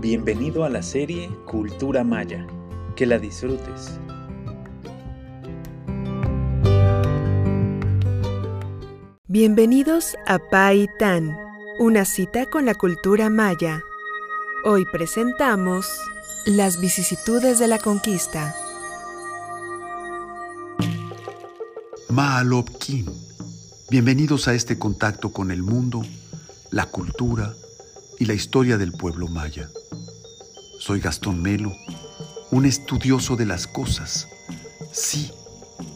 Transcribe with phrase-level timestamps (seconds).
[0.00, 2.46] Bienvenido a la serie Cultura Maya.
[2.94, 3.98] Que la disfrutes.
[9.26, 11.36] Bienvenidos a Pai Tan,
[11.80, 13.82] una cita con la cultura maya.
[14.64, 15.88] Hoy presentamos
[16.46, 18.54] Las vicisitudes de la conquista.
[22.08, 23.06] Maalopkin.
[23.90, 26.04] Bienvenidos a este contacto con el mundo,
[26.70, 27.52] la cultura
[28.20, 29.68] y la historia del pueblo maya.
[30.78, 31.76] Soy Gastón Melo,
[32.52, 34.28] un estudioso de las cosas.
[34.92, 35.30] Sí,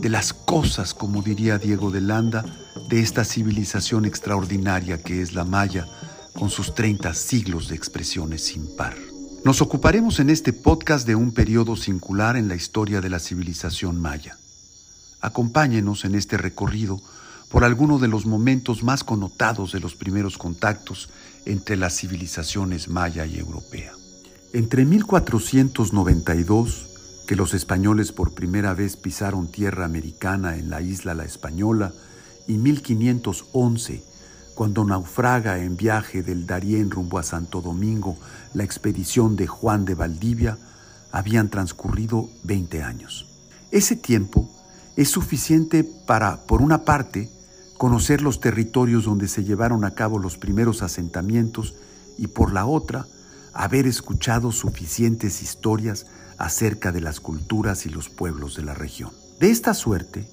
[0.00, 2.44] de las cosas, como diría Diego de Landa,
[2.88, 5.86] de esta civilización extraordinaria que es la maya,
[6.34, 8.96] con sus 30 siglos de expresiones sin par.
[9.44, 14.00] Nos ocuparemos en este podcast de un periodo singular en la historia de la civilización
[14.00, 14.36] maya.
[15.20, 17.00] Acompáñenos en este recorrido
[17.50, 21.08] por alguno de los momentos más connotados de los primeros contactos
[21.44, 23.92] entre las civilizaciones maya y europea.
[24.54, 31.24] Entre 1492, que los españoles por primera vez pisaron tierra americana en la isla La
[31.24, 31.94] Española,
[32.46, 34.04] y 1511,
[34.54, 38.18] cuando naufraga en viaje del Darién rumbo a Santo Domingo
[38.52, 40.58] la expedición de Juan de Valdivia,
[41.12, 43.26] habían transcurrido 20 años.
[43.70, 44.50] Ese tiempo
[44.96, 47.30] es suficiente para, por una parte,
[47.78, 51.74] conocer los territorios donde se llevaron a cabo los primeros asentamientos
[52.18, 53.06] y por la otra,
[53.54, 56.06] haber escuchado suficientes historias
[56.38, 59.10] acerca de las culturas y los pueblos de la región.
[59.40, 60.28] De esta suerte,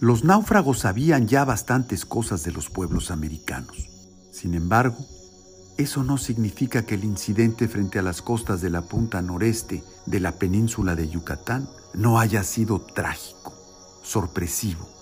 [0.00, 3.88] los náufragos sabían ya bastantes cosas de los pueblos americanos.
[4.32, 4.98] Sin embargo,
[5.76, 10.20] eso no significa que el incidente frente a las costas de la punta noreste de
[10.20, 13.54] la península de Yucatán no haya sido trágico,
[14.02, 15.00] sorpresivo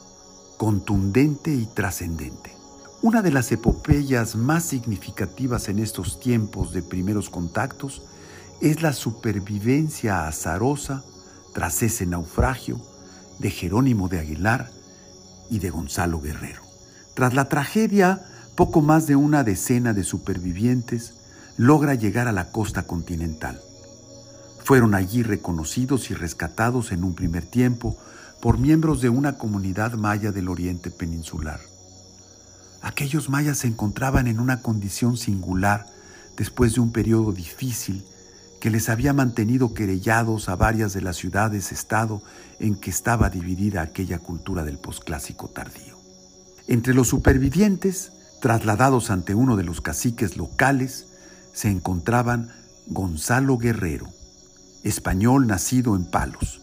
[0.59, 2.58] contundente y trascendente.
[3.01, 8.03] Una de las epopeyas más significativas en estos tiempos de primeros contactos
[8.61, 11.05] es la supervivencia azarosa
[11.55, 12.81] tras ese naufragio
[13.39, 14.73] de Jerónimo de Aguilar
[15.48, 16.63] y de Gonzalo Guerrero.
[17.14, 18.25] Tras la tragedia,
[18.57, 21.14] poco más de una decena de supervivientes
[21.57, 23.61] logra llegar a la costa continental.
[24.64, 27.97] Fueron allí reconocidos y rescatados en un primer tiempo
[28.42, 31.61] por miembros de una comunidad maya del oriente peninsular.
[32.83, 35.86] Aquellos mayas se encontraban en una condición singular
[36.36, 38.05] después de un periodo difícil
[38.61, 42.22] que les había mantenido querellados a varias de las ciudades-estado
[42.58, 45.96] en que estaba dividida aquella cultura del posclásico tardío.
[46.66, 51.06] Entre los supervivientes, trasladados ante uno de los caciques locales,
[51.52, 52.50] se encontraban
[52.86, 54.08] Gonzalo Guerrero,
[54.84, 56.60] español nacido en Palos,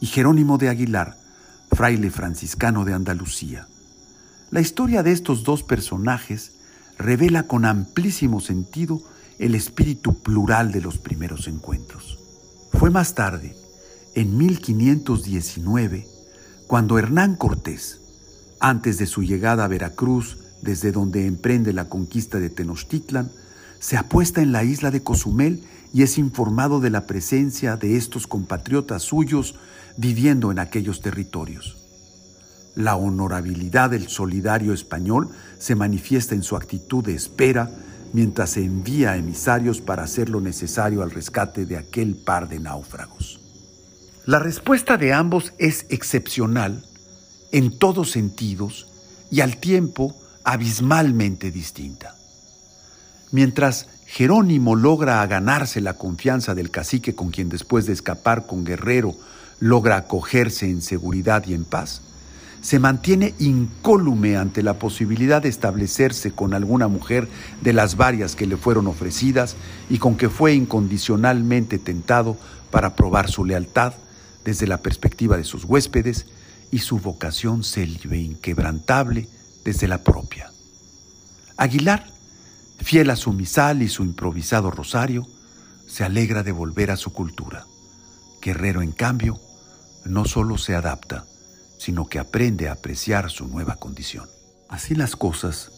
[0.00, 1.16] y Jerónimo de Aguilar,
[1.70, 3.68] fraile franciscano de Andalucía.
[4.54, 6.52] La historia de estos dos personajes
[6.96, 9.02] revela con amplísimo sentido
[9.40, 12.20] el espíritu plural de los primeros encuentros.
[12.72, 13.56] Fue más tarde,
[14.14, 16.06] en 1519,
[16.68, 18.00] cuando Hernán Cortés,
[18.60, 23.32] antes de su llegada a Veracruz, desde donde emprende la conquista de Tenochtitlan,
[23.80, 28.28] se apuesta en la isla de Cozumel y es informado de la presencia de estos
[28.28, 29.56] compatriotas suyos
[29.96, 31.83] viviendo en aquellos territorios.
[32.76, 37.70] La honorabilidad del solidario español se manifiesta en su actitud de espera
[38.12, 43.40] mientras se envía emisarios para hacer lo necesario al rescate de aquel par de náufragos.
[44.26, 46.84] La respuesta de ambos es excepcional
[47.52, 48.88] en todos sentidos
[49.30, 52.16] y al tiempo abismalmente distinta.
[53.30, 59.16] Mientras Jerónimo logra ganarse la confianza del cacique con quien después de escapar con Guerrero
[59.60, 62.02] logra acogerse en seguridad y en paz,
[62.64, 67.28] se mantiene incólume ante la posibilidad de establecerse con alguna mujer
[67.60, 69.56] de las varias que le fueron ofrecidas
[69.90, 72.38] y con que fue incondicionalmente tentado
[72.70, 73.92] para probar su lealtad
[74.46, 76.24] desde la perspectiva de sus huéspedes
[76.70, 79.28] y su vocación selve inquebrantable
[79.62, 80.50] desde la propia.
[81.58, 82.06] Aguilar,
[82.78, 85.26] fiel a su misal y su improvisado rosario,
[85.86, 87.66] se alegra de volver a su cultura.
[88.40, 89.38] Guerrero, en cambio,
[90.06, 91.26] no solo se adapta,
[91.84, 94.26] sino que aprende a apreciar su nueva condición.
[94.70, 95.70] Así las cosas,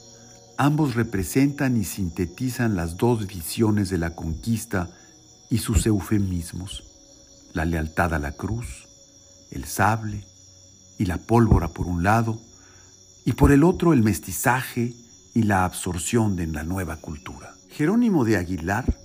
[0.57, 4.89] ambos representan y sintetizan las dos visiones de la conquista
[5.51, 6.85] y sus eufemismos,
[7.55, 8.87] la lealtad a la cruz,
[9.51, 10.25] el sable
[10.97, 12.41] y la pólvora por un lado,
[13.25, 14.95] y por el otro el mestizaje
[15.35, 17.53] y la absorción de la nueva cultura.
[17.71, 18.97] Jerónimo de Aguilar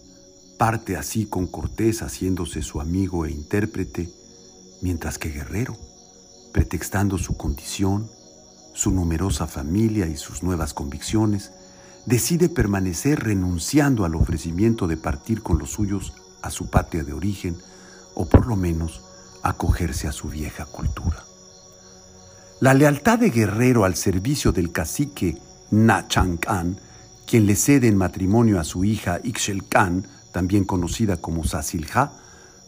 [0.59, 4.07] parte así con Cortés haciéndose su amigo e intérprete,
[4.83, 5.75] mientras que Guerrero,
[6.51, 8.09] pretextando su condición,
[8.73, 11.51] su numerosa familia y sus nuevas convicciones,
[12.05, 17.57] decide permanecer renunciando al ofrecimiento de partir con los suyos a su patria de origen
[18.15, 19.01] o por lo menos
[19.43, 21.23] acogerse a su vieja cultura.
[22.59, 25.37] La lealtad de Guerrero al servicio del cacique
[25.71, 26.77] Na Khan,
[27.25, 32.13] quien le cede en matrimonio a su hija Ixchel Khan, también conocida como Sasilja,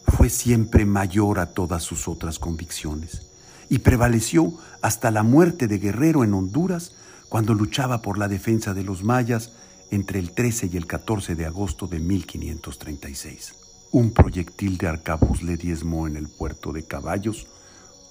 [0.06, 3.33] fue siempre mayor a todas sus otras convicciones
[3.68, 4.52] y prevaleció
[4.82, 6.92] hasta la muerte de Guerrero en Honduras
[7.28, 9.52] cuando luchaba por la defensa de los mayas
[9.90, 13.54] entre el 13 y el 14 de agosto de 1536.
[13.92, 17.46] Un proyectil de arcabuz le diezmó en el puerto de Caballos,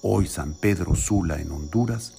[0.02, 2.14] hoy San Pedro Sula en Honduras,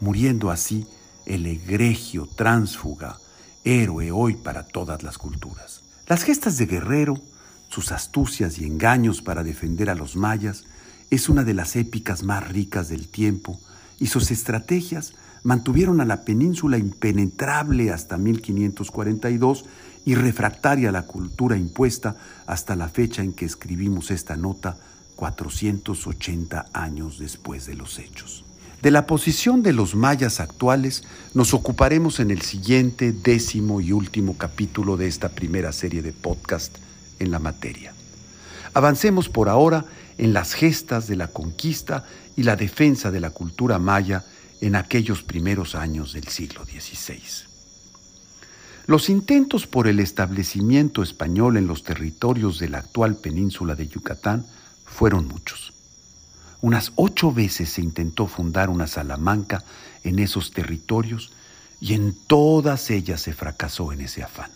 [0.00, 0.86] muriendo así
[1.26, 3.18] el egregio tránsfuga,
[3.64, 5.82] héroe hoy para todas las culturas.
[6.06, 7.20] Las gestas de Guerrero,
[7.68, 10.64] sus astucias y engaños para defender a los mayas,
[11.12, 13.60] es una de las épicas más ricas del tiempo
[14.00, 15.12] y sus estrategias
[15.42, 19.66] mantuvieron a la península impenetrable hasta 1542
[20.06, 22.16] y refractaria a la cultura impuesta
[22.46, 24.78] hasta la fecha en que escribimos esta nota
[25.16, 28.46] 480 años después de los hechos.
[28.80, 31.04] De la posición de los mayas actuales
[31.34, 36.78] nos ocuparemos en el siguiente, décimo y último capítulo de esta primera serie de podcast
[37.18, 37.92] en la materia.
[38.74, 39.84] Avancemos por ahora
[40.18, 42.04] en las gestas de la conquista
[42.36, 44.24] y la defensa de la cultura maya
[44.60, 47.20] en aquellos primeros años del siglo XVI.
[48.86, 54.46] Los intentos por el establecimiento español en los territorios de la actual península de Yucatán
[54.84, 55.72] fueron muchos.
[56.60, 59.64] Unas ocho veces se intentó fundar una Salamanca
[60.04, 61.32] en esos territorios
[61.80, 64.50] y en todas ellas se fracasó en ese afán.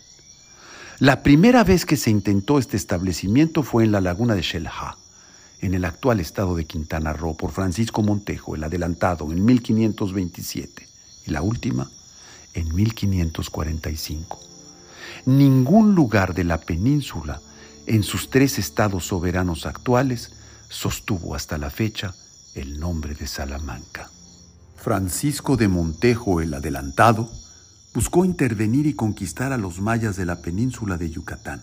[0.99, 4.97] La primera vez que se intentó este establecimiento fue en la laguna de Xelha,
[5.61, 10.89] en el actual estado de Quintana Roo, por Francisco Montejo, el adelantado, en 1527,
[11.27, 11.91] y la última
[12.55, 14.41] en 1545.
[15.27, 17.43] Ningún lugar de la península,
[17.87, 20.33] en sus tres estados soberanos actuales,
[20.71, 22.15] sostuvo hasta la fecha
[22.55, 24.11] el nombre de Salamanca.
[24.77, 27.31] Francisco de Montejo el Adelantado
[27.97, 31.63] buscó intervenir y conquistar a los mayas de la península de Yucatán,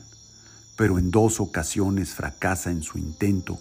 [0.76, 3.60] pero en dos ocasiones fracasa en su intento,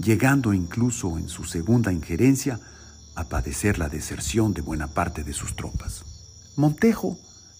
[0.00, 2.58] llegando incluso en su segunda injerencia
[3.14, 6.04] a padecer la deserción de buena parte de sus tropas.
[6.56, 7.16] Montejo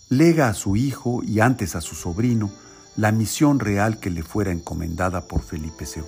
[0.08, 2.50] lega a su hijo y antes a su sobrino
[2.96, 6.02] la misión real que le fuera encomendada por Felipe II.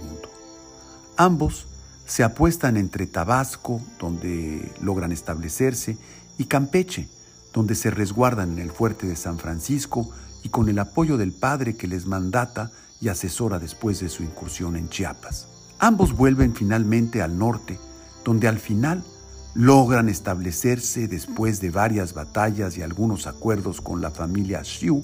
[1.16, 1.68] Ambos
[2.04, 5.96] se apuestan entre Tabasco, donde logran establecerse,
[6.36, 7.08] y Campeche,
[7.52, 10.10] donde se resguardan en el fuerte de San Francisco
[10.42, 12.70] y con el apoyo del padre que les mandata
[13.00, 15.48] y asesora después de su incursión en Chiapas.
[15.78, 17.78] Ambos vuelven finalmente al norte,
[18.24, 19.02] donde al final
[19.54, 25.02] logran establecerse después de varias batallas y algunos acuerdos con la familia Xiu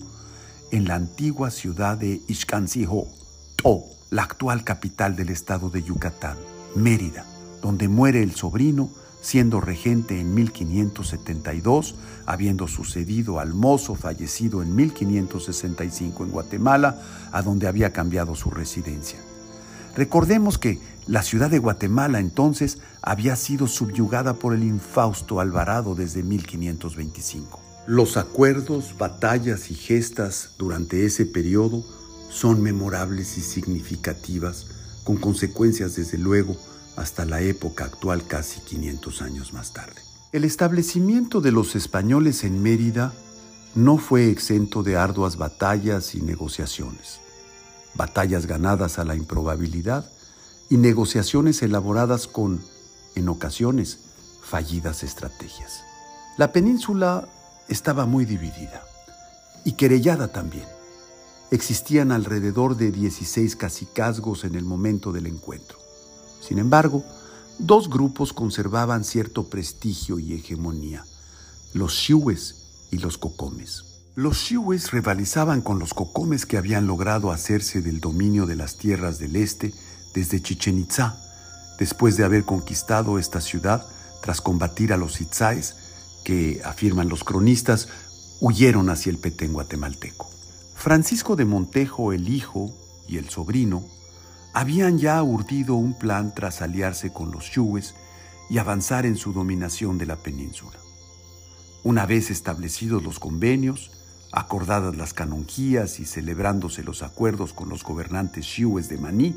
[0.70, 3.08] en la antigua ciudad de Ixcancijo,
[3.56, 6.36] To, la actual capital del estado de Yucatán,
[6.74, 7.24] Mérida,
[7.66, 8.90] donde muere el sobrino
[9.20, 17.02] siendo regente en 1572, habiendo sucedido al mozo fallecido en 1565 en Guatemala,
[17.32, 19.18] a donde había cambiado su residencia.
[19.96, 20.78] Recordemos que
[21.08, 27.60] la ciudad de Guatemala entonces había sido subyugada por el infausto Alvarado desde 1525.
[27.88, 31.82] Los acuerdos, batallas y gestas durante ese periodo
[32.30, 34.68] son memorables y significativas,
[35.02, 36.56] con consecuencias desde luego
[36.96, 40.00] hasta la época actual casi 500 años más tarde.
[40.32, 43.12] El establecimiento de los españoles en Mérida
[43.74, 47.20] no fue exento de arduas batallas y negociaciones,
[47.94, 50.10] batallas ganadas a la improbabilidad
[50.68, 52.60] y negociaciones elaboradas con,
[53.14, 53.98] en ocasiones,
[54.42, 55.82] fallidas estrategias.
[56.38, 57.28] La península
[57.68, 58.84] estaba muy dividida
[59.64, 60.66] y querellada también
[61.50, 65.78] existían alrededor de 16 cacicazgos en el momento del encuentro.
[66.40, 67.04] Sin embargo,
[67.58, 71.04] dos grupos conservaban cierto prestigio y hegemonía,
[71.74, 73.84] los xiues y los cocomes.
[74.14, 79.18] Los xiues rivalizaban con los cocomes que habían logrado hacerse del dominio de las tierras
[79.18, 79.74] del este
[80.14, 81.16] desde Chichen Itzá,
[81.78, 83.86] después de haber conquistado esta ciudad
[84.22, 85.76] tras combatir a los itzáes
[86.24, 87.88] que, afirman los cronistas,
[88.40, 90.28] huyeron hacia el Petén guatemalteco.
[90.74, 92.72] Francisco de Montejo, el hijo
[93.06, 93.84] y el sobrino,
[94.56, 97.94] habían ya urdido un plan tras aliarse con los Yues
[98.48, 100.78] y avanzar en su dominación de la península.
[101.84, 103.90] Una vez establecidos los convenios,
[104.32, 109.34] acordadas las canonjías y celebrándose los acuerdos con los gobernantes Yues de Maní,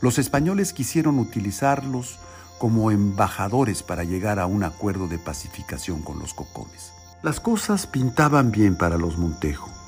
[0.00, 2.18] los españoles quisieron utilizarlos
[2.58, 6.92] como embajadores para llegar a un acuerdo de pacificación con los cocomes.
[7.22, 9.79] Las cosas pintaban bien para los Montejo.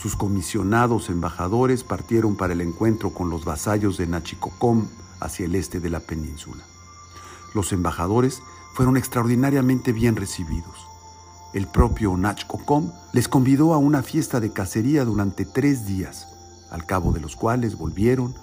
[0.00, 4.86] Sus comisionados embajadores partieron para el encuentro con los vasallos de Nachicocom
[5.20, 6.64] hacia el este de la península.
[7.54, 8.42] Los embajadores
[8.74, 10.88] fueron extraordinariamente bien recibidos.
[11.54, 16.26] El propio Nachcocom les convidó a una fiesta de cacería durante tres días,
[16.70, 18.34] al cabo de los cuales volvieron,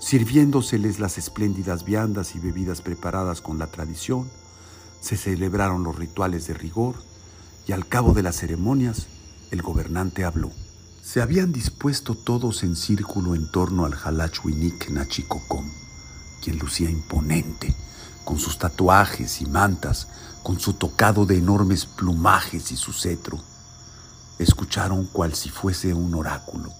[0.00, 4.28] sirviéndoseles las espléndidas viandas y bebidas preparadas con la tradición,
[5.00, 6.96] se celebraron los rituales de rigor
[7.68, 9.06] y al cabo de las ceremonias
[9.52, 10.50] el gobernante habló.
[11.10, 15.64] Se habían dispuesto todos en círculo en torno al Jalachwinik Nachicocom,
[16.42, 17.74] quien lucía imponente,
[18.26, 20.06] con sus tatuajes y mantas,
[20.42, 23.38] con su tocado de enormes plumajes y su cetro.
[24.38, 26.70] Escucharon cual si fuese un oráculo.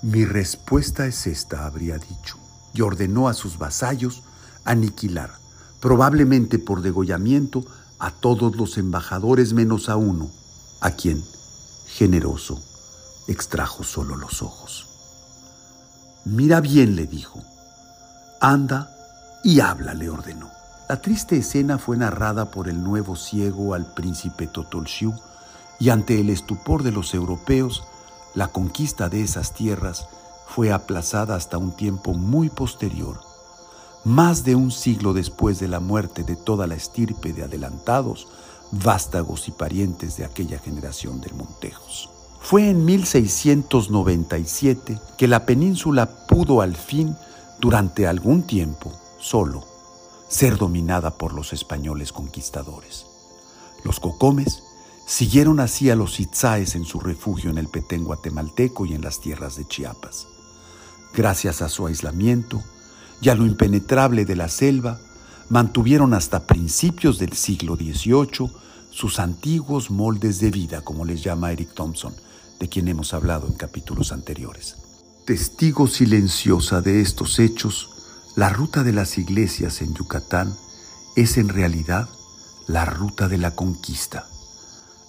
[0.00, 2.38] Mi respuesta es esta, habría dicho,
[2.72, 4.22] y ordenó a sus vasallos
[4.64, 5.32] aniquilar,
[5.82, 7.62] probablemente por degollamiento,
[7.98, 10.30] a todos los embajadores menos a uno,
[10.80, 11.22] a quien,
[11.88, 12.62] generoso,
[13.28, 14.86] extrajo solo los ojos.
[16.24, 17.40] Mira bien, le dijo.
[18.40, 18.90] Anda
[19.44, 20.50] y habla, le ordenó.
[20.88, 25.14] La triste escena fue narrada por el nuevo ciego al príncipe Totolshiu
[25.78, 27.82] y ante el estupor de los europeos,
[28.34, 30.06] la conquista de esas tierras
[30.46, 33.20] fue aplazada hasta un tiempo muy posterior,
[34.04, 38.28] más de un siglo después de la muerte de toda la estirpe de adelantados,
[38.70, 42.15] vástagos y parientes de aquella generación de Montejos.
[42.40, 47.16] Fue en 1697 que la península pudo al fin,
[47.58, 49.64] durante algún tiempo, solo,
[50.28, 53.06] ser dominada por los españoles conquistadores.
[53.84, 54.62] Los cocomes
[55.06, 59.20] siguieron así a los itzaes en su refugio en el Petén guatemalteco y en las
[59.20, 60.26] tierras de Chiapas.
[61.14, 62.62] Gracias a su aislamiento
[63.22, 65.00] y a lo impenetrable de la selva,
[65.48, 68.50] mantuvieron hasta principios del siglo XVIII
[68.96, 72.14] sus antiguos moldes de vida, como les llama Eric Thompson,
[72.58, 74.76] de quien hemos hablado en capítulos anteriores.
[75.26, 77.90] Testigo silenciosa de estos hechos,
[78.36, 80.56] la ruta de las iglesias en Yucatán
[81.14, 82.08] es en realidad
[82.68, 84.26] la ruta de la conquista.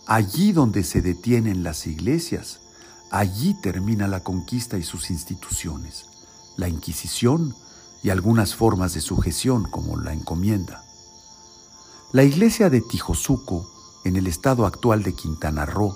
[0.05, 2.59] Allí donde se detienen las iglesias,
[3.09, 6.07] allí termina la conquista y sus instituciones,
[6.57, 7.55] la Inquisición
[8.03, 10.83] y algunas formas de sujeción como la encomienda.
[12.11, 13.76] La iglesia de Tijosuco,
[14.07, 15.95] en el estado actual de Quintana Roo,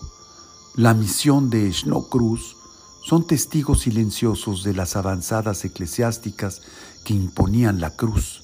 [0.76, 1.74] la misión de
[2.10, 2.58] Cruz
[3.04, 6.62] son testigos silenciosos de las avanzadas eclesiásticas
[7.04, 8.44] que imponían la cruz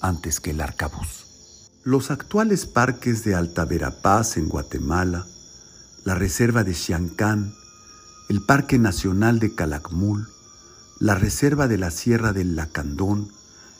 [0.00, 1.26] antes que el arcabuz.
[1.84, 5.26] Los actuales parques de Alta Verapaz en Guatemala,
[6.04, 7.54] la reserva de Xiancán,
[8.28, 10.28] el Parque Nacional de Calakmul,
[11.00, 13.32] la reserva de la Sierra del Lacandón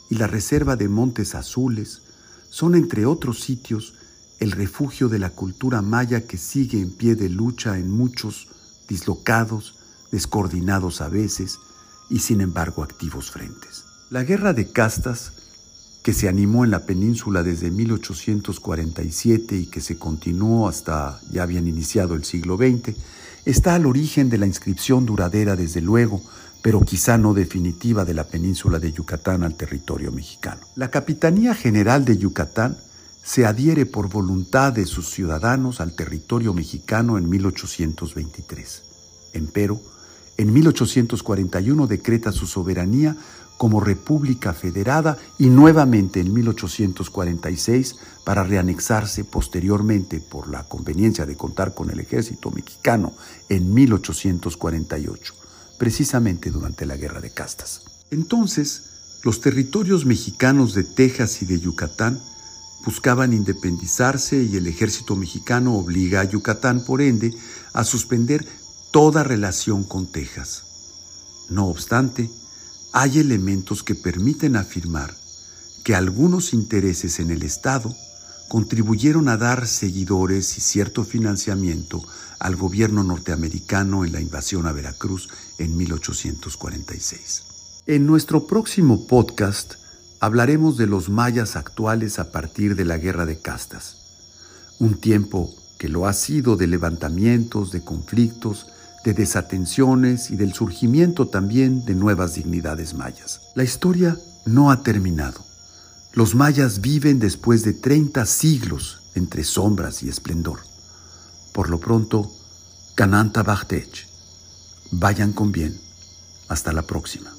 [0.09, 2.01] y la reserva de Montes Azules
[2.49, 3.93] son, entre otros sitios,
[4.39, 8.47] el refugio de la cultura maya que sigue en pie de lucha en muchos
[8.87, 9.75] dislocados
[10.11, 11.59] descoordinados a veces
[12.09, 13.85] y sin embargo activos frentes.
[14.09, 15.33] La guerra de castas,
[16.01, 21.67] que se animó en la península desde 1847 y que se continuó hasta ya habían
[21.67, 22.95] iniciado el siglo XX,
[23.45, 26.21] está al origen de la inscripción duradera, desde luego,
[26.61, 30.61] pero quizá no definitiva de la península de Yucatán al territorio mexicano.
[30.75, 32.77] La Capitanía General de Yucatán
[33.23, 38.83] se adhiere por voluntad de sus ciudadanos al territorio mexicano en 1823.
[39.33, 39.79] Empero,
[40.37, 43.15] en 1841 decreta su soberanía
[43.59, 51.73] como República Federada y nuevamente en 1846 para reanexarse posteriormente por la conveniencia de contar
[51.73, 53.11] con el ejército mexicano
[53.49, 55.33] en 1848,
[55.77, 57.81] precisamente durante la Guerra de Castas.
[58.11, 62.21] Entonces, los territorios mexicanos de Texas y de Yucatán
[62.85, 67.33] buscaban independizarse y el ejército mexicano obliga a Yucatán, por ende,
[67.73, 68.45] a suspender
[68.91, 70.63] toda relación con Texas.
[71.49, 72.29] No obstante,
[72.93, 75.15] hay elementos que permiten afirmar
[75.83, 77.95] que algunos intereses en el Estado
[78.47, 82.03] contribuyeron a dar seguidores y cierto financiamiento
[82.39, 87.43] al gobierno norteamericano en la invasión a Veracruz en 1846.
[87.85, 89.75] En nuestro próximo podcast
[90.19, 93.97] hablaremos de los mayas actuales a partir de la Guerra de Castas,
[94.79, 98.67] un tiempo que lo ha sido de levantamientos, de conflictos,
[99.05, 103.41] de desatenciones y del surgimiento también de nuevas dignidades mayas.
[103.55, 105.45] La historia no ha terminado.
[106.13, 110.59] Los mayas viven después de 30 siglos entre sombras y esplendor.
[111.53, 112.29] Por lo pronto,
[112.95, 114.07] Kananta Bachtech.
[114.91, 115.79] Vayan con bien.
[116.49, 117.31] Hasta la próxima.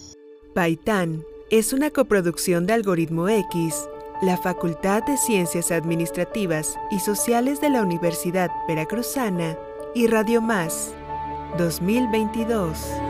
[0.55, 3.75] Paitán es una coproducción de Algoritmo X
[4.23, 9.57] la Facultad de Ciencias Administrativas y Sociales de la Universidad Veracruzana
[9.95, 10.93] y Radio Más
[11.57, 13.10] 2022.